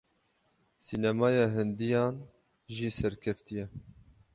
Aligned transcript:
Sînemaya 0.85 1.45
Hindiyan 1.55 2.15
jî 2.75 2.89
serkevtî 2.99 3.53
ye. 3.59 3.65